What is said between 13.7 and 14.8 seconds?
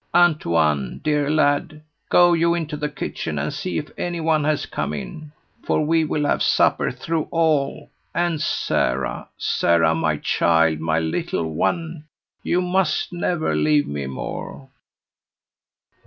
me more."